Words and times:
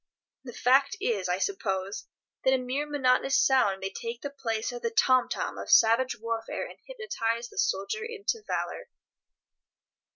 The 0.45 0.53
fact 0.53 0.97
is, 0.99 1.29
I 1.29 1.37
suppose, 1.37 2.07
that 2.43 2.55
a 2.55 2.57
mere 2.57 2.87
monotonous 2.89 3.39
sound 3.39 3.79
may 3.81 3.91
take 3.91 4.23
the 4.23 4.31
place 4.31 4.71
of 4.71 4.81
the 4.81 4.89
tom 4.89 5.29
tom 5.29 5.59
of 5.59 5.69
savage 5.69 6.19
warfare, 6.19 6.65
and 6.65 6.79
hypnotize 6.87 7.49
the 7.49 7.59
soldier 7.59 8.03
into 8.03 8.43
valour. 8.47 8.89